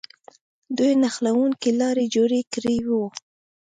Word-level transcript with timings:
دوی 0.77 0.91
نښلوونکې 1.01 1.69
لارې 1.79 2.05
جوړې 2.15 2.41
کړې 2.53 2.75
وې. 2.87 3.03